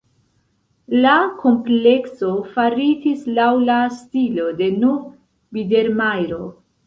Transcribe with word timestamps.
La 1.01 1.11
komplekso 1.41 2.29
faritis 2.55 3.21
laŭ 3.39 3.49
la 3.67 3.77
stilo 3.99 4.47
de 4.63 4.71
nov-bidermajro. 4.85 6.41